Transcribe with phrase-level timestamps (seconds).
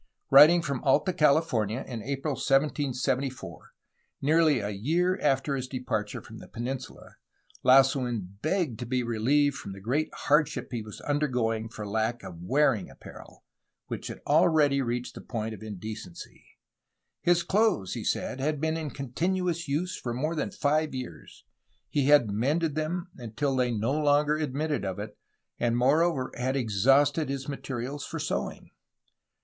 [0.31, 3.71] Writing from Alta California in April 1774,
[4.19, 7.17] nearly a year after his departure from the peninsula,
[7.61, 12.41] Lasuen begged to be reheved from the great hardship he was undergoing for lack of
[12.41, 13.43] wear ing apparel,
[13.89, 17.85] which had already reached the point of inde 368 A HISTORY OF CALIFORNIA cency.
[17.93, 21.45] His clothes, he said, had been in continuous use for more than five years.
[21.91, 25.15] He had mended them until they no longer admitted of it,
[25.59, 28.71] and, moreover, had exhausted his materials for sewing.